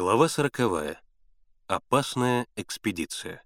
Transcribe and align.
Глава 0.00 0.28
сороковая. 0.28 1.02
Опасная 1.66 2.46
экспедиция. 2.54 3.42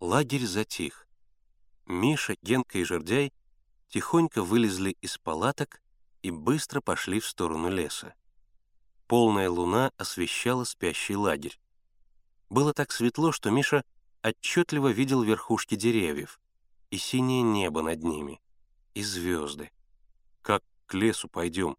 Лагерь 0.00 0.44
затих. 0.44 1.06
Миша, 1.86 2.34
Генка 2.42 2.78
и 2.78 2.82
Жердяй 2.82 3.32
тихонько 3.86 4.42
вылезли 4.42 4.96
из 5.00 5.16
палаток 5.18 5.80
и 6.22 6.32
быстро 6.32 6.80
пошли 6.80 7.20
в 7.20 7.28
сторону 7.28 7.70
леса. 7.70 8.14
Полная 9.06 9.48
луна 9.48 9.92
освещала 9.96 10.64
спящий 10.64 11.14
лагерь. 11.14 11.60
Было 12.48 12.74
так 12.74 12.90
светло, 12.90 13.30
что 13.30 13.50
Миша 13.50 13.84
отчетливо 14.24 14.88
видел 14.88 15.22
верхушки 15.22 15.76
деревьев 15.76 16.40
и 16.90 16.98
синее 16.98 17.42
небо 17.42 17.80
над 17.82 18.02
ними, 18.02 18.40
и 18.94 19.04
звезды. 19.04 19.70
«Как 20.42 20.64
к 20.86 20.94
лесу 20.94 21.28
пойдем? 21.28 21.76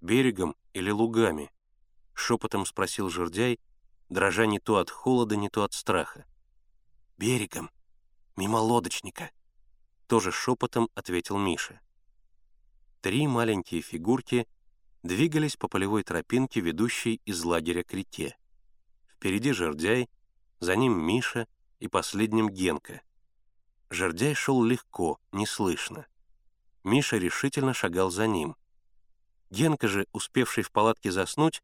Берегом 0.00 0.54
или 0.74 0.90
лугами?»— 0.90 1.50
шепотом 2.16 2.66
спросил 2.66 3.08
жердяй, 3.10 3.60
дрожа 4.08 4.46
не 4.46 4.58
то 4.58 4.78
от 4.78 4.90
холода, 4.90 5.36
не 5.36 5.48
то 5.48 5.62
от 5.62 5.74
страха. 5.74 6.24
«Берегом, 7.18 7.70
мимо 8.36 8.56
лодочника»,— 8.56 9.30
тоже 10.06 10.32
шепотом 10.32 10.88
ответил 10.94 11.38
Миша. 11.38 11.80
Три 13.00 13.26
маленькие 13.26 13.82
фигурки 13.82 14.48
двигались 15.02 15.56
по 15.56 15.68
полевой 15.68 16.02
тропинке, 16.02 16.60
ведущей 16.60 17.20
из 17.24 17.44
лагеря 17.44 17.84
к 17.84 17.92
реке. 17.92 18.36
Впереди 19.14 19.52
жердяй, 19.52 20.08
за 20.58 20.74
ним 20.74 20.98
Миша 20.98 21.46
и 21.78 21.88
последним 21.88 22.50
Генка. 22.50 23.02
Жердяй 23.90 24.34
шел 24.34 24.62
легко, 24.64 25.20
неслышно. 25.32 26.06
Миша 26.82 27.18
решительно 27.18 27.74
шагал 27.74 28.10
за 28.10 28.26
ним. 28.26 28.56
Генка 29.50 29.86
же, 29.86 30.06
успевший 30.12 30.64
в 30.64 30.72
палатке 30.72 31.12
заснуть, 31.12 31.62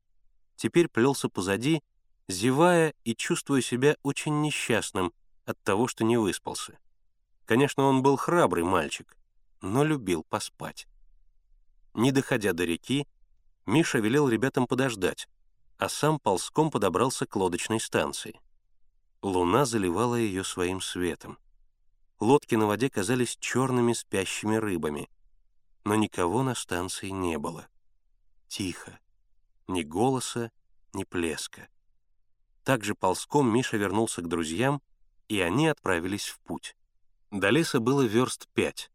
теперь 0.63 0.87
плелся 0.87 1.29
позади, 1.29 1.83
зевая 2.29 2.95
и 3.03 3.17
чувствуя 3.17 3.61
себя 3.61 3.97
очень 4.05 4.43
несчастным 4.43 5.13
от 5.45 5.61
того, 5.65 5.89
что 5.89 6.05
не 6.05 6.17
выспался. 6.17 6.79
Конечно, 7.47 7.83
он 7.83 8.01
был 8.01 8.17
храбрый 8.17 8.63
мальчик, 8.63 9.17
но 9.61 9.83
любил 9.83 10.23
поспать. 10.23 10.87
Не 11.95 12.13
доходя 12.13 12.53
до 12.53 12.65
реки, 12.65 13.09
Миша 13.67 13.99
велел 13.99 14.29
ребятам 14.29 14.69
подождать, 14.69 15.29
а 15.79 15.89
сам 15.89 16.21
ползком 16.21 16.71
подобрался 16.71 17.27
к 17.27 17.35
лодочной 17.35 17.81
станции. 17.81 18.41
Луна 19.21 19.65
заливала 19.65 20.15
ее 20.15 20.45
своим 20.45 20.81
светом. 20.81 21.39
Лодки 22.21 22.55
на 22.55 22.67
воде 22.69 22.89
казались 22.89 23.37
черными 23.41 23.95
спящими 23.95 24.55
рыбами, 24.55 25.11
но 25.83 25.97
никого 25.97 26.45
на 26.45 26.55
станции 26.55 27.09
не 27.09 27.37
было. 27.37 27.67
Тихо. 28.47 29.01
Ни 29.69 29.83
голоса, 29.83 30.51
ни 30.95 31.05
плеска. 31.05 31.69
Также 32.65 32.95
ползком 32.95 33.53
Миша 33.53 33.77
вернулся 33.77 34.23
к 34.23 34.29
друзьям, 34.29 34.81
и 35.29 35.41
они 35.41 35.69
отправились 35.69 36.27
в 36.27 36.39
путь. 36.41 36.77
До 37.31 37.51
леса 37.51 37.81
было 37.81 38.03
верст 38.03 38.49
пять. 38.55 38.91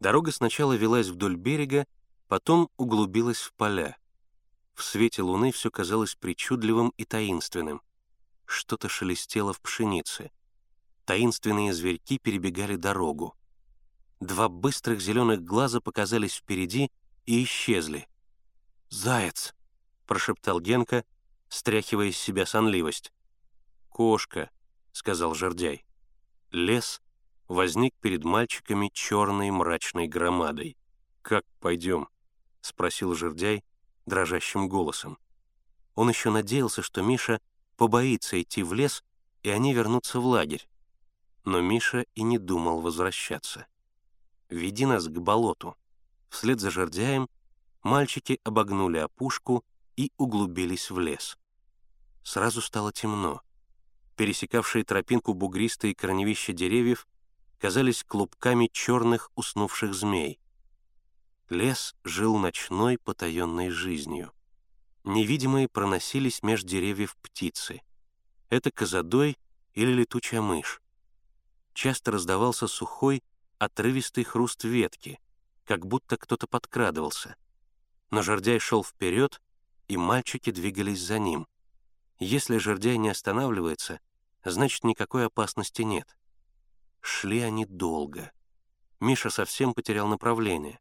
Дорога 0.00 0.32
сначала 0.32 0.74
велась 0.74 1.08
вдоль 1.08 1.36
берега, 1.36 1.86
потом 2.28 2.70
углубилась 2.76 3.40
в 3.40 3.52
поля. 3.54 3.96
В 4.74 4.82
свете 4.82 5.22
луны 5.22 5.52
все 5.52 5.70
казалось 5.70 6.14
причудливым 6.14 6.92
и 6.96 7.04
таинственным. 7.04 7.82
Что-то 8.46 8.88
шелестело 8.88 9.52
в 9.52 9.60
пшенице. 9.60 10.30
Таинственные 11.04 11.72
зверьки 11.72 12.18
перебегали 12.18 12.76
дорогу. 12.76 13.36
Два 14.20 14.48
быстрых 14.48 15.00
зеленых 15.00 15.42
глаза 15.42 15.80
показались 15.80 16.36
впереди 16.36 16.90
и 17.26 17.44
исчезли. 17.44 18.08
«Заяц!»— 18.88 19.54
прошептал 20.06 20.60
Генка, 20.60 21.04
стряхивая 21.54 22.08
из 22.08 22.18
себя 22.18 22.46
сонливость. 22.46 23.12
«Кошка»,— 23.88 24.50
сказал 24.92 25.34
жердяй. 25.34 25.84
Лес 26.50 27.00
возник 27.46 27.94
перед 28.00 28.24
мальчиками 28.24 28.90
черной 28.92 29.52
мрачной 29.52 30.08
громадой. 30.08 30.76
«Как 31.22 31.44
пойдем?»— 31.60 32.08
спросил 32.60 33.14
жердяй 33.14 33.62
дрожащим 34.04 34.68
голосом. 34.68 35.16
Он 35.94 36.08
еще 36.08 36.30
надеялся, 36.30 36.82
что 36.82 37.02
Миша 37.02 37.40
побоится 37.76 38.42
идти 38.42 38.64
в 38.64 38.72
лес, 38.74 39.04
и 39.44 39.50
они 39.50 39.72
вернутся 39.74 40.18
в 40.18 40.26
лагерь. 40.26 40.68
Но 41.44 41.60
Миша 41.60 42.04
и 42.16 42.22
не 42.22 42.38
думал 42.38 42.80
возвращаться. 42.80 43.66
«Веди 44.48 44.86
нас 44.86 45.06
к 45.06 45.18
болоту». 45.20 45.76
Вслед 46.30 46.58
за 46.58 46.72
жердяем 46.72 47.28
мальчики 47.84 48.40
обогнули 48.42 48.98
опушку 48.98 49.64
и 49.94 50.10
углубились 50.18 50.90
в 50.90 50.98
лес. 50.98 51.38
Сразу 52.24 52.62
стало 52.62 52.90
темно. 52.90 53.42
Пересекавшие 54.16 54.82
тропинку 54.84 55.34
бугристые 55.34 55.94
корневища 55.94 56.52
деревьев 56.52 57.06
казались 57.58 58.02
клубками 58.02 58.68
черных 58.72 59.30
уснувших 59.34 59.94
змей. 59.94 60.40
Лес 61.50 61.94
жил 62.02 62.38
ночной 62.38 62.96
потаенной 62.98 63.68
жизнью. 63.68 64.32
Невидимые 65.04 65.68
проносились 65.68 66.42
меж 66.42 66.62
деревьев 66.62 67.14
птицы. 67.18 67.82
Это 68.48 68.70
козадой 68.70 69.36
или 69.74 69.92
летучая 69.92 70.40
мышь. 70.40 70.80
Часто 71.74 72.12
раздавался 72.12 72.66
сухой, 72.68 73.22
отрывистый 73.58 74.24
хруст 74.24 74.64
ветки, 74.64 75.20
как 75.64 75.86
будто 75.86 76.16
кто-то 76.16 76.46
подкрадывался. 76.46 77.36
Но 78.10 78.22
жердяй 78.22 78.58
шел 78.60 78.82
вперед, 78.82 79.42
и 79.88 79.98
мальчики 79.98 80.50
двигались 80.50 81.00
за 81.02 81.18
ним. 81.18 81.46
Если 82.18 82.58
жердяй 82.58 82.96
не 82.96 83.08
останавливается, 83.08 84.00
значит, 84.44 84.84
никакой 84.84 85.26
опасности 85.26 85.82
нет. 85.82 86.16
Шли 87.00 87.40
они 87.40 87.66
долго. 87.66 88.32
Миша 89.00 89.30
совсем 89.30 89.74
потерял 89.74 90.06
направление. 90.08 90.80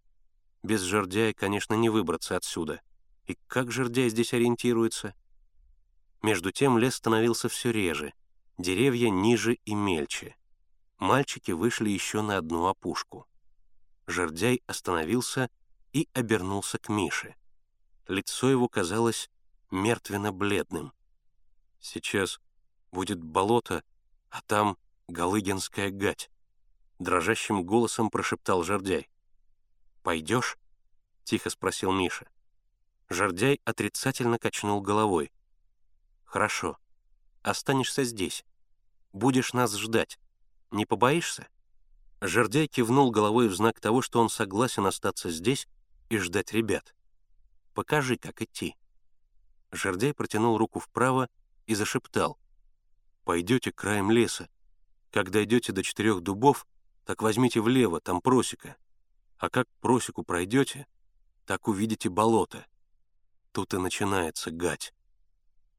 Без 0.61 0.81
жердяя, 0.81 1.33
конечно, 1.33 1.73
не 1.73 1.89
выбраться 1.89 2.37
отсюда. 2.37 2.81
И 3.25 3.37
как 3.47 3.71
жердяй 3.71 4.09
здесь 4.09 4.33
ориентируется? 4.33 5.15
Между 6.21 6.51
тем 6.51 6.77
лес 6.77 6.95
становился 6.95 7.49
все 7.49 7.71
реже, 7.71 8.13
деревья 8.57 9.09
ниже 9.09 9.55
и 9.65 9.75
мельче. 9.75 10.37
Мальчики 10.99 11.51
вышли 11.51 11.89
еще 11.89 12.21
на 12.21 12.37
одну 12.37 12.67
опушку. 12.67 13.27
Жердяй 14.07 14.61
остановился 14.67 15.49
и 15.91 16.07
обернулся 16.13 16.77
к 16.77 16.87
Мише. 16.87 17.35
Лицо 18.07 18.49
его 18.49 18.69
казалось 18.69 19.29
мертвенно-бледным. 19.71 20.93
«Сейчас 21.83 22.39
будет 22.93 23.21
болото, 23.21 23.83
а 24.29 24.41
там 24.43 24.77
Галыгинская 25.09 25.91
гать»,— 25.91 26.31
дрожащим 26.99 27.65
голосом 27.65 28.09
прошептал 28.09 28.63
Жердяй. 28.63 29.09
«Пойдешь?»— 30.01 30.57
тихо 31.25 31.49
спросил 31.49 31.91
Миша. 31.91 32.25
Жердяй 33.09 33.59
отрицательно 33.65 34.39
качнул 34.39 34.79
головой. 34.79 35.33
«Хорошо. 36.23 36.77
Останешься 37.41 38.05
здесь. 38.05 38.45
Будешь 39.11 39.51
нас 39.51 39.75
ждать. 39.77 40.19
Не 40.71 40.85
побоишься?» 40.85 41.49
Жердяй 42.21 42.67
кивнул 42.67 43.11
головой 43.11 43.49
в 43.49 43.55
знак 43.55 43.81
того, 43.81 44.01
что 44.01 44.21
он 44.21 44.29
согласен 44.29 44.85
остаться 44.85 45.29
здесь 45.29 45.67
и 46.07 46.17
ждать 46.17 46.53
ребят. 46.53 46.95
Покажи, 47.73 48.15
как 48.15 48.41
идти». 48.41 48.77
Жердяй 49.73 50.13
протянул 50.13 50.57
руку 50.57 50.79
вправо 50.79 51.27
и 51.65 51.75
зашептал. 51.75 52.39
«Пойдете 53.23 53.71
краем 53.71 54.11
леса. 54.11 54.49
Когда 55.11 55.43
идете 55.43 55.71
до 55.71 55.83
четырех 55.83 56.21
дубов, 56.21 56.67
так 57.05 57.21
возьмите 57.21 57.61
влево, 57.61 58.01
там 58.01 58.21
просека. 58.21 58.75
А 59.37 59.49
как 59.49 59.67
просеку 59.79 60.23
пройдете, 60.23 60.87
так 61.45 61.67
увидите 61.67 62.09
болото. 62.09 62.65
Тут 63.51 63.73
и 63.73 63.77
начинается 63.77 64.51
гать. 64.51 64.93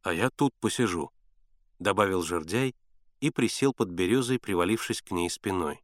А 0.03 0.13
я 0.13 0.31
тут 0.31 0.55
посижу»,— 0.61 1.11
добавил 1.79 2.23
жердяй 2.23 2.75
и 3.21 3.31
присел 3.31 3.73
под 3.73 3.89
березой, 3.91 4.39
привалившись 4.39 5.03
к 5.03 5.11
ней 5.11 5.31
спиной. 5.31 5.83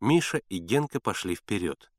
Миша 0.00 0.38
и 0.48 0.58
Генка 0.58 1.00
пошли 1.00 1.34
вперед. 1.34 1.90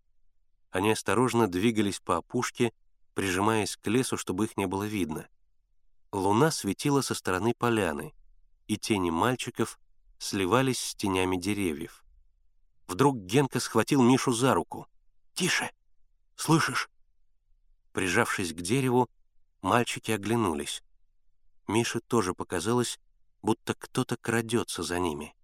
Они 0.72 0.92
осторожно 0.92 1.48
двигались 1.48 2.00
по 2.00 2.18
опушке, 2.18 2.72
прижимаясь 3.14 3.76
к 3.76 3.88
лесу, 3.88 4.16
чтобы 4.16 4.46
их 4.46 4.56
не 4.56 4.68
было 4.68 4.84
видно. 4.84 5.28
Луна 6.12 6.52
светила 6.52 7.02
со 7.02 7.14
стороны 7.14 7.54
поляны, 7.54 8.14
и 8.68 8.78
тени 8.78 9.12
мальчиков 9.12 9.80
сливались 10.18 10.80
с 10.80 10.96
тенями 10.96 11.38
деревьев. 11.38 12.04
Вдруг 12.88 13.18
Генка 13.18 13.60
схватил 13.60 14.02
Мишу 14.02 14.32
за 14.32 14.54
руку. 14.54 14.88
«Тише! 15.34 15.72
Слышишь?» 16.36 16.90
Прижавшись 17.94 18.54
к 18.54 18.62
дереву, 18.62 19.10
мальчики 19.62 20.12
оглянулись. 20.12 20.84
Мише 21.68 22.00
тоже 22.00 22.34
показалось, 22.34 23.00
будто 23.42 23.76
кто-то 23.76 24.18
крадется 24.18 24.82
за 24.82 25.00
ними. 25.00 25.36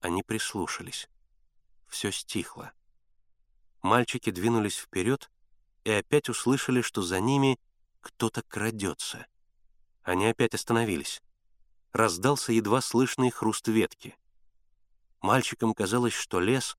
Они 0.00 0.22
прислушались. 0.22 1.08
Все 1.86 2.10
стихло. 2.10 2.72
Мальчики 3.82 4.30
двинулись 4.30 4.76
вперед, 4.76 5.30
и 5.84 5.90
опять 5.90 6.28
услышали, 6.28 6.80
что 6.80 7.02
за 7.02 7.20
ними 7.20 7.58
кто-то 8.00 8.42
крадется. 8.42 9.26
Они 10.02 10.26
опять 10.26 10.54
остановились. 10.54 11.22
Раздался 11.92 12.52
едва 12.52 12.80
слышный 12.80 13.30
хруст 13.30 13.68
ветки. 13.68 14.16
Мальчикам 15.20 15.74
казалось, 15.74 16.14
что 16.14 16.40
лес 16.40 16.76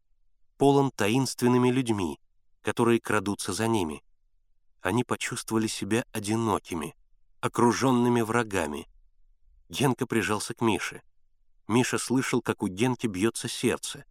полон 0.58 0.92
таинственными 0.92 1.70
людьми, 1.70 2.20
которые 2.62 3.00
крадутся 3.00 3.54
за 3.54 3.68
ними. 3.68 4.04
Они 4.81 5.04
почувствовали 5.04 5.68
себя 5.68 6.06
одинокими, 6.12 6.96
окруженными 7.40 8.22
врагами. 8.22 8.88
Генка 9.69 10.06
прижался 10.06 10.54
к 10.54 10.62
Мише. 10.62 11.02
Миша 11.68 11.98
слышал, 11.98 12.42
как 12.42 12.62
у 12.62 12.68
Генки 12.68 13.08
бьется 13.08 13.48
сердце. 13.48 14.04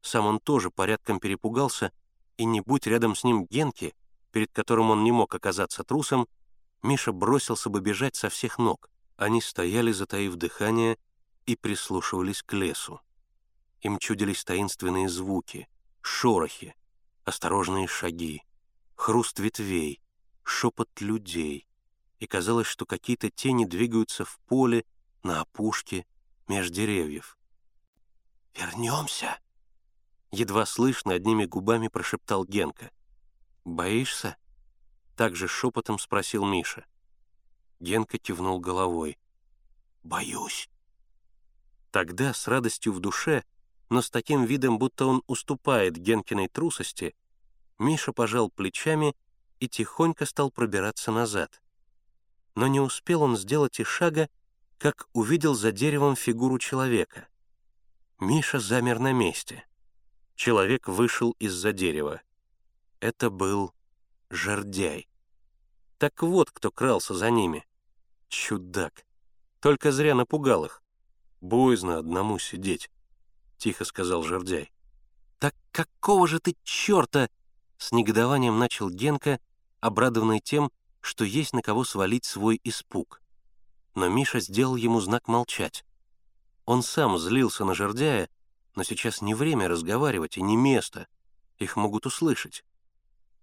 Сам 0.00 0.26
он 0.26 0.40
тоже 0.40 0.70
порядком 0.70 1.20
перепугался, 1.20 1.92
и 2.38 2.44
не 2.44 2.62
будь 2.62 2.86
рядом 2.86 3.14
с 3.14 3.24
ним 3.24 3.44
Генки, 3.44 3.94
перед 4.32 4.50
которым 4.52 4.90
он 4.90 5.04
не 5.04 5.12
мог 5.12 5.34
оказаться 5.34 5.84
трусом, 5.84 6.26
Миша 6.82 7.12
бросился 7.12 7.68
бы 7.68 7.80
бежать 7.80 8.16
со 8.16 8.28
всех 8.28 8.58
ног. 8.58 8.90
Они 9.16 9.40
стояли, 9.40 9.92
затаив 9.92 10.36
дыхание, 10.36 10.98
и 11.46 11.56
прислушивались 11.56 12.42
к 12.42 12.52
лесу. 12.54 13.00
Им 13.80 13.98
чудились 13.98 14.44
таинственные 14.44 15.08
звуки, 15.08 15.68
шорохи, 16.00 16.74
осторожные 17.24 17.86
шаги, 17.86 18.42
хруст 18.94 19.38
ветвей, 19.38 20.00
шепот 20.42 21.00
людей. 21.00 21.66
И 22.18 22.26
казалось, 22.26 22.66
что 22.66 22.86
какие-то 22.86 23.30
тени 23.30 23.64
двигаются 23.64 24.24
в 24.24 24.38
поле, 24.46 24.84
на 25.22 25.40
опушке, 25.40 26.06
меж 26.48 26.70
деревьев. 26.70 27.38
«Вернемся!» 28.54 29.38
Едва 30.30 30.66
слышно 30.66 31.14
одними 31.14 31.44
губами 31.44 31.88
прошептал 31.88 32.44
Генка. 32.44 32.90
«Боишься?» 33.64 34.36
Также 35.20 35.48
шепотом 35.48 35.98
спросил 35.98 36.46
Миша. 36.46 36.86
Генка 37.78 38.16
кивнул 38.16 38.58
головой. 38.58 39.18
«Боюсь». 40.02 40.70
Тогда 41.90 42.32
с 42.32 42.48
радостью 42.48 42.94
в 42.94 43.00
душе, 43.00 43.44
но 43.90 44.00
с 44.00 44.08
таким 44.08 44.46
видом, 44.46 44.78
будто 44.78 45.04
он 45.04 45.22
уступает 45.26 45.98
Генкиной 45.98 46.48
трусости, 46.48 47.14
Миша 47.78 48.14
пожал 48.14 48.48
плечами 48.48 49.14
и 49.58 49.68
тихонько 49.68 50.24
стал 50.24 50.50
пробираться 50.50 51.12
назад. 51.12 51.60
Но 52.54 52.66
не 52.66 52.80
успел 52.80 53.20
он 53.20 53.36
сделать 53.36 53.78
и 53.78 53.84
шага, 53.84 54.30
как 54.78 55.06
увидел 55.12 55.54
за 55.54 55.70
деревом 55.70 56.16
фигуру 56.16 56.58
человека. 56.58 57.28
Миша 58.20 58.58
замер 58.58 58.98
на 58.98 59.12
месте. 59.12 59.66
Человек 60.34 60.88
вышел 60.88 61.32
из-за 61.32 61.74
дерева. 61.74 62.22
Это 63.00 63.28
был 63.28 63.74
Жордяй. 64.30 65.09
Так 66.00 66.22
вот, 66.22 66.50
кто 66.50 66.70
крался 66.70 67.12
за 67.12 67.30
ними. 67.30 67.66
Чудак. 68.30 69.04
Только 69.60 69.92
зря 69.92 70.14
напугал 70.14 70.64
их. 70.64 70.82
Боязно 71.42 71.98
одному 71.98 72.38
сидеть,— 72.38 72.90
тихо 73.58 73.84
сказал 73.84 74.22
Жердяй. 74.22 74.72
«Так 75.38 75.54
какого 75.72 76.26
же 76.26 76.40
ты 76.40 76.56
черта?»— 76.64 77.28
с 77.76 77.92
негодованием 77.92 78.58
начал 78.58 78.88
Генка, 78.88 79.40
обрадованный 79.80 80.40
тем, 80.40 80.72
что 81.02 81.24
есть 81.24 81.52
на 81.52 81.60
кого 81.60 81.84
свалить 81.84 82.24
свой 82.24 82.58
испуг. 82.64 83.20
Но 83.94 84.08
Миша 84.08 84.40
сделал 84.40 84.76
ему 84.76 85.02
знак 85.02 85.28
молчать. 85.28 85.84
Он 86.64 86.82
сам 86.82 87.18
злился 87.18 87.66
на 87.66 87.74
Жердяя, 87.74 88.30
но 88.74 88.84
сейчас 88.84 89.20
не 89.20 89.34
время 89.34 89.68
разговаривать 89.68 90.38
и 90.38 90.42
не 90.42 90.56
место. 90.56 91.08
Их 91.58 91.76
могут 91.76 92.06
услышать. 92.06 92.64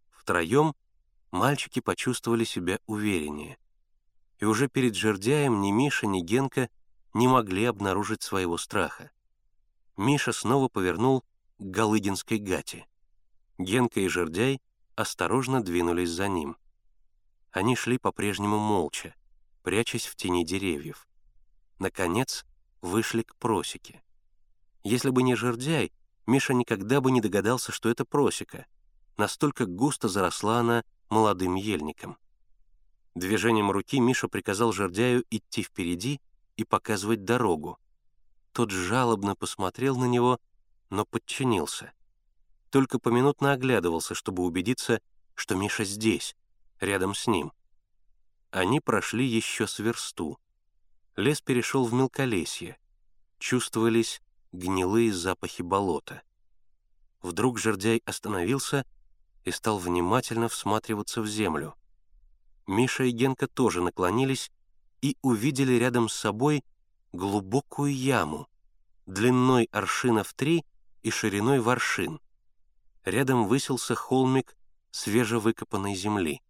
Втроем 0.09 0.73
мальчики 1.31 1.79
почувствовали 1.79 2.43
себя 2.43 2.79
увереннее. 2.85 3.57
И 4.39 4.45
уже 4.45 4.67
перед 4.67 4.95
жердяем 4.95 5.61
ни 5.61 5.71
Миша, 5.71 6.07
ни 6.07 6.21
Генка 6.21 6.69
не 7.13 7.27
могли 7.27 7.65
обнаружить 7.65 8.21
своего 8.21 8.57
страха. 8.57 9.11
Миша 9.97 10.31
снова 10.31 10.67
повернул 10.67 11.21
к 11.57 11.63
Галыгинской 11.63 12.37
гате. 12.37 12.85
Генка 13.57 13.99
и 13.99 14.07
жердяй 14.07 14.61
осторожно 14.95 15.63
двинулись 15.63 16.09
за 16.09 16.27
ним. 16.27 16.57
Они 17.51 17.75
шли 17.75 17.97
по-прежнему 17.97 18.59
молча, 18.59 19.15
прячась 19.63 20.05
в 20.05 20.15
тени 20.15 20.45
деревьев. 20.45 21.07
Наконец, 21.79 22.45
вышли 22.81 23.23
к 23.23 23.35
просеке. 23.35 24.03
Если 24.83 25.09
бы 25.09 25.23
не 25.23 25.35
жердяй, 25.35 25.91
Миша 26.27 26.53
никогда 26.53 27.01
бы 27.01 27.11
не 27.11 27.21
догадался, 27.21 27.71
что 27.71 27.89
это 27.89 28.05
просека. 28.05 28.67
Настолько 29.17 29.65
густо 29.65 30.07
заросла 30.07 30.59
она 30.59 30.83
молодым 31.09 31.55
ельником. 31.55 32.17
Движением 33.15 33.71
руки 33.71 33.99
Миша 33.99 34.27
приказал 34.27 34.71
жердяю 34.71 35.25
идти 35.29 35.63
впереди 35.63 36.21
и 36.55 36.63
показывать 36.63 37.23
дорогу. 37.23 37.79
Тот 38.51 38.71
жалобно 38.71 39.35
посмотрел 39.35 39.97
на 39.97 40.05
него, 40.05 40.39
но 40.89 41.05
подчинился. 41.05 41.93
Только 42.69 42.99
поминутно 42.99 43.53
оглядывался, 43.53 44.13
чтобы 44.15 44.43
убедиться, 44.43 44.99
что 45.35 45.55
Миша 45.55 45.83
здесь, 45.83 46.35
рядом 46.79 47.15
с 47.15 47.27
ним. 47.27 47.51
Они 48.51 48.79
прошли 48.79 49.25
еще 49.25 49.67
с 49.67 49.79
версту. 49.79 50.39
Лес 51.15 51.41
перешел 51.41 51.85
в 51.85 51.93
мелколесье. 51.93 52.77
Чувствовались 53.39 54.21
гнилые 54.51 55.13
запахи 55.13 55.61
болота. 55.61 56.21
Вдруг 57.21 57.59
жердяй 57.59 58.01
остановился 58.05 58.85
и 59.47 59.51
стал 59.51 59.77
внимательно 59.77 60.49
всматриваться 60.49 61.21
в 61.21 61.27
землю. 61.27 61.73
Миша 62.67 63.05
и 63.05 63.11
Генка 63.11 63.47
тоже 63.47 63.81
наклонились 63.81 64.51
и 65.01 65.15
увидели 65.21 65.71
рядом 65.75 66.09
с 66.09 66.15
собой 66.15 66.65
глубокую 67.13 67.95
яму, 67.95 68.49
длиной 69.05 69.69
аршинов 69.71 70.33
три 70.33 70.65
и 71.01 71.11
шириной 71.11 71.61
в 71.61 71.69
аршин. 71.69 72.19
Рядом 73.05 73.47
высился 73.47 73.95
холмик 73.95 74.57
свежевыкопанной 74.91 75.95
земли. 75.95 76.41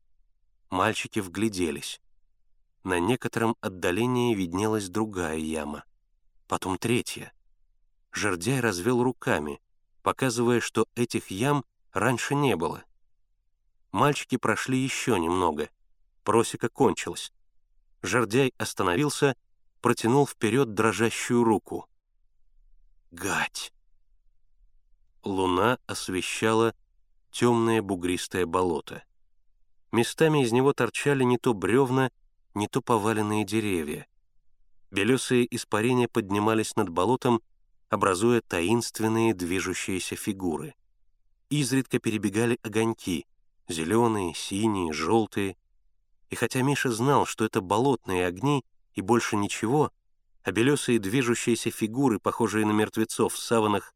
Мальчики 0.72 1.20
вгляделись. 1.20 2.02
На 2.84 3.00
некотором 3.00 3.58
отдалении 3.62 4.34
виднелась 4.34 4.90
другая 4.90 5.38
яма, 5.38 5.84
потом 6.48 6.80
третья. 6.80 7.32
Жердяй 8.12 8.60
развел 8.60 9.04
руками, 9.04 9.62
показывая, 10.02 10.62
что 10.62 10.88
этих 10.96 11.30
ям 11.30 11.64
раньше 11.94 12.34
не 12.34 12.56
было. 12.56 12.84
Мальчики 13.98 14.38
прошли 14.38 14.78
еще 14.78 15.18
немного. 15.20 15.72
Просека 16.24 16.70
кончилась. 16.70 17.34
Жердяй 18.04 18.54
остановился, 18.60 19.36
протянул 19.82 20.28
вперед 20.28 20.76
дрожащую 20.76 21.44
руку. 21.44 21.90
«Гать!» 23.10 23.74
Луна 25.24 25.80
освещала 25.88 26.76
темное 27.32 27.82
бугристое 27.82 28.46
болото. 28.46 29.04
Местами 29.92 30.44
из 30.44 30.52
него 30.52 30.74
торчали 30.74 31.24
не 31.24 31.40
то 31.40 31.56
бревна, 31.56 32.12
не 32.54 32.68
то 32.68 32.84
поваленные 32.84 33.46
деревья. 33.46 34.06
Белесые 34.92 35.48
испарения 35.56 36.08
поднимались 36.08 36.76
над 36.76 36.90
болотом, 36.90 37.42
образуя 37.90 38.42
таинственные 38.42 39.34
движущиеся 39.34 40.16
фигуры. 40.16 40.76
Изредка 41.50 41.98
перебегали 41.98 42.60
огоньки— 42.62 43.26
зеленые, 43.68 44.34
синие, 44.34 44.94
желтые. 44.94 45.58
И 46.30 46.36
хотя 46.36 46.62
Миша 46.62 46.92
знал, 46.92 47.26
что 47.26 47.46
это 47.46 47.62
болотные 47.62 48.26
огни 48.26 48.66
и 48.94 49.02
больше 49.02 49.36
ничего, 49.36 49.92
а 50.44 50.52
белесые 50.52 51.00
движущиеся 51.00 51.72
фигуры, 51.72 52.20
похожие 52.20 52.66
на 52.66 52.72
мертвецов 52.72 53.34
в 53.34 53.38
саванах, 53.38 53.94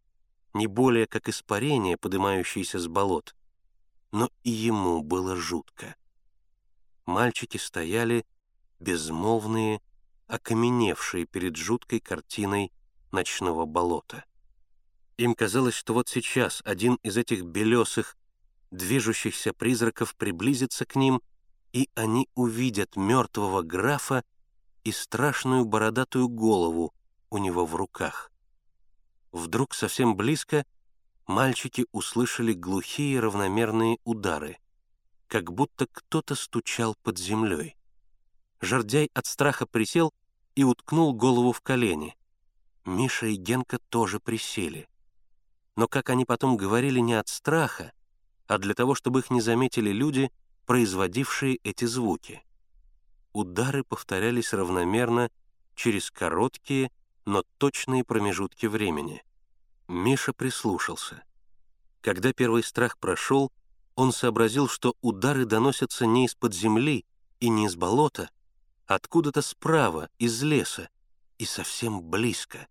не 0.54 0.68
более 0.68 1.08
как 1.08 1.30
испарения, 1.30 1.98
поднимающиеся 1.98 2.80
с 2.80 2.88
болот, 2.88 3.36
но 4.12 4.30
и 4.44 4.50
ему 4.50 5.02
было 5.02 5.36
жутко. 5.36 5.96
Мальчики 7.06 7.58
стояли 7.58 8.26
безмолвные, 8.80 9.82
окаменевшие 10.28 11.26
перед 11.26 11.56
жуткой 11.56 12.00
картиной 12.00 12.72
ночного 13.12 13.66
болота. 13.66 14.26
Им 15.18 15.36
казалось, 15.36 15.76
что 15.76 15.94
вот 15.94 16.10
сейчас 16.10 16.62
один 16.66 16.96
из 17.04 17.18
этих 17.18 17.44
белесых, 17.44 18.18
движущихся 18.72 19.54
призраков 19.54 20.16
приблизится 20.16 20.86
к 20.86 20.96
ним, 20.96 21.22
и 21.74 21.90
они 21.96 22.28
увидят 22.36 22.96
мертвого 22.96 23.62
графа 23.62 24.24
и 24.84 24.92
страшную 24.92 25.66
бородатую 25.66 26.28
голову 26.28 26.94
у 27.30 27.38
него 27.38 27.66
в 27.66 27.76
руках. 27.76 28.32
Вдруг 29.32 29.74
совсем 29.74 30.16
близко 30.16 30.66
мальчики 31.28 31.86
услышали 31.92 32.54
глухие 32.54 33.20
равномерные 33.20 33.98
удары, 34.04 34.58
как 35.28 35.54
будто 35.54 35.88
кто-то 35.88 36.36
стучал 36.36 36.96
под 37.04 37.18
землей. 37.18 37.78
Жордяй 38.60 39.10
от 39.14 39.26
страха 39.26 39.66
присел 39.66 40.14
и 40.56 40.64
уткнул 40.64 41.14
голову 41.14 41.52
в 41.52 41.62
колени. 41.62 42.16
Миша 42.84 43.28
и 43.28 43.36
Генка 43.36 43.80
тоже 43.90 44.20
присели. 44.20 44.88
Но, 45.76 45.88
как 45.88 46.10
они 46.10 46.26
потом 46.26 46.58
говорили, 46.58 47.00
не 47.00 47.14
от 47.14 47.30
страха, 47.30 47.94
а 48.52 48.58
для 48.58 48.74
того, 48.74 48.96
чтобы 48.96 49.20
их 49.20 49.30
не 49.30 49.40
заметили 49.40 49.92
люди, 49.92 50.30
производившие 50.66 51.56
эти 51.64 51.86
звуки. 51.86 52.44
удары 53.32 53.86
повторялись 53.86 54.52
равномерно 54.52 55.32
через 55.74 56.12
короткие, 56.12 56.92
но 57.24 57.46
точные 57.58 58.04
промежутки 58.04 58.66
времени. 58.66 59.24
Миша 59.88 60.34
прислушался. 60.34 61.24
Когда 62.02 62.34
первый 62.34 62.64
страх 62.64 62.98
прошел, 62.98 63.54
он 63.96 64.12
сообразил, 64.12 64.68
что 64.68 64.96
удары 65.00 65.46
доносятся 65.46 66.06
не 66.06 66.26
из-под 66.26 66.54
земли 66.54 67.06
и 67.40 67.48
не 67.48 67.68
из 67.68 67.78
болота, 67.78 68.32
а 68.86 68.96
откуда-то 68.96 69.42
справа, 69.42 70.10
из 70.20 70.44
леса, 70.44 70.90
и 71.38 71.46
совсем 71.46 72.02
близко. 72.04 72.68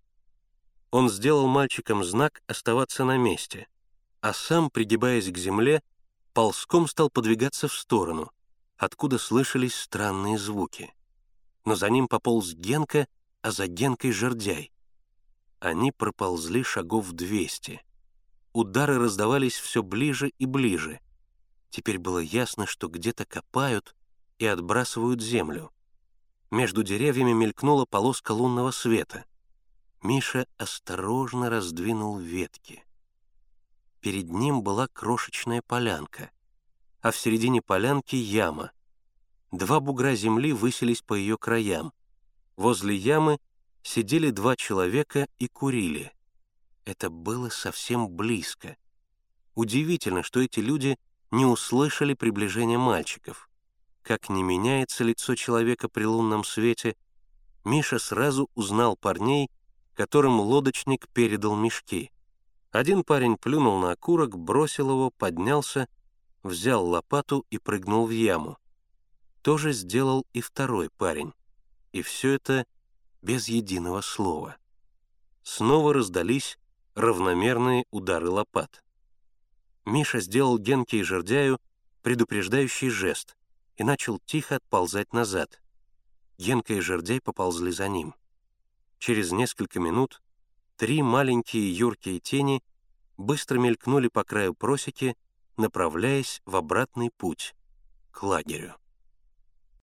Он 0.90 1.08
сделал 1.08 1.46
мальчикам 1.46 2.04
знак 2.04 2.42
оставаться 2.46 3.04
на 3.04 3.16
месте, 3.16 3.66
а 4.21 4.33
сам, 4.33 4.71
пригибаясь 4.71 5.31
к 5.31 5.39
земле, 5.39 5.83
ползком 6.33 6.87
стал 6.87 7.11
подвигаться 7.11 7.69
в 7.69 7.75
сторону, 7.75 8.31
откуда 8.77 9.19
слышались 9.19 9.75
странные 9.75 10.39
звуки. 10.39 10.95
Но 11.65 11.75
за 11.75 11.91
ним 11.91 12.09
пополз 12.09 12.55
Генка, 12.55 13.07
а 13.43 13.50
за 13.50 13.67
Генкой— 13.67 14.12
жердяй. 14.12 14.73
Они 15.59 15.93
проползли 15.93 16.62
шагов 16.62 17.12
двести. 17.12 17.83
Удары 18.53 18.99
раздавались 18.99 19.57
все 19.57 19.83
ближе 19.83 20.31
и 20.39 20.47
ближе. 20.47 21.00
Теперь 21.71 21.99
было 21.99 22.19
ясно, 22.19 22.67
что 22.67 22.89
где-то 22.89 23.25
копают 23.25 23.95
и 24.39 24.47
отбрасывают 24.47 25.21
землю. 25.21 25.71
Между 26.50 26.83
деревьями 26.83 27.33
мелькнула 27.33 27.85
полоска 27.85 28.33
лунного 28.33 28.73
света. 28.73 29.25
Миша 30.03 30.47
осторожно 30.57 31.49
раздвинул 31.49 32.19
ветки. 32.19 32.85
Перед 34.00 34.30
ним 34.30 34.62
была 34.62 34.88
крошечная 34.88 35.62
полянка, 35.62 36.30
а 37.02 37.11
в 37.11 37.16
середине 37.16 37.61
полянки 37.61 38.16
яма. 38.16 38.73
Два 39.52 39.80
бугра 39.80 40.14
земли 40.14 40.52
высились 40.52 41.02
по 41.02 41.14
ее 41.14 41.37
краям. 41.37 41.92
Возле 42.57 42.95
ямы 42.95 43.38
сидели 43.83 44.30
два 44.30 44.57
человека 44.57 45.28
и 45.38 45.49
курили. 45.49 46.12
Это 46.85 47.11
было 47.11 47.50
совсем 47.50 48.09
близко. 48.09 48.76
Удивительно, 49.54 50.23
что 50.23 50.40
эти 50.40 50.61
люди 50.61 50.99
не 51.30 51.45
услышали 51.45 52.14
приближения 52.14 52.78
мальчиков. 52.78 53.49
Как 54.02 54.30
не 54.30 54.42
меняется 54.42 55.04
лицо 55.04 55.35
человека 55.35 55.88
при 55.88 56.04
лунном 56.04 56.45
свете, 56.45 56.97
Миша 57.64 57.99
сразу 57.99 58.49
узнал 58.54 58.97
парней, 58.97 59.50
которым 59.95 60.40
лодочник 60.40 61.09
передал 61.09 61.54
мешки. 61.54 62.11
Один 62.71 63.03
парень 63.03 63.37
плюнул 63.37 63.81
на 63.81 63.93
окурок, 63.93 64.39
бросил 64.39 64.91
его, 64.91 65.11
поднялся, 65.11 65.89
взял 66.43 66.87
лопату 66.87 67.45
и 67.50 67.59
прыгнул 67.59 68.07
в 68.07 68.11
яму. 68.11 68.59
То 69.43 69.59
же 69.59 69.73
сделал 69.73 70.27
и 70.33 70.41
второй 70.41 70.91
парень. 70.91 71.33
И 71.93 72.03
все 72.03 72.33
это 72.33 72.67
без 73.23 73.49
единого 73.49 74.00
слова. 74.03 74.57
Снова 75.43 75.93
раздались 75.93 76.59
равномерные 76.95 77.87
удары 77.91 78.31
лопат. 78.31 78.85
Миша 79.85 80.21
сделал 80.21 80.59
Генке 80.59 80.99
и 80.99 81.03
Жердяю 81.03 81.59
предупреждающий 82.03 82.89
жест 82.89 83.37
и 83.77 83.85
начал 83.85 84.19
тихо 84.21 84.57
отползать 84.57 85.12
назад. 85.12 85.61
Генка 86.39 86.75
и 86.75 86.81
Жердяй 86.81 87.21
поползли 87.21 87.73
за 87.73 87.89
ним. 87.89 88.15
Через 88.99 89.33
несколько 89.33 89.81
минут 89.81 90.23
три 90.80 91.02
маленькие 91.02 91.70
юркие 91.76 92.20
тени 92.20 92.62
быстро 93.18 93.58
мелькнули 93.58 94.08
по 94.08 94.25
краю 94.25 94.54
просеки, 94.54 95.14
направляясь 95.58 96.40
в 96.46 96.56
обратный 96.56 97.10
путь 97.10 97.54
к 98.10 98.22
лагерю. 98.22 98.79